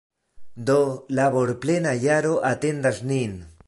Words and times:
Do, 0.69 0.77
laborplena 1.19 1.95
jaro 2.07 2.35
atendas 2.55 3.05
nin! 3.13 3.43